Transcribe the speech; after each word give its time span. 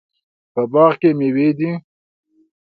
په 0.53 0.61
باغ 0.71 0.91
کې 1.01 1.09
میوې 1.19 1.49
دي 1.57 1.71